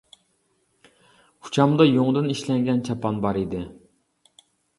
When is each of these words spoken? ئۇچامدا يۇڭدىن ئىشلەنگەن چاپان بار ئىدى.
ئۇچامدا 1.47 1.87
يۇڭدىن 1.89 2.31
ئىشلەنگەن 2.33 2.81
چاپان 2.89 3.21
بار 3.27 3.41
ئىدى. 3.45 3.63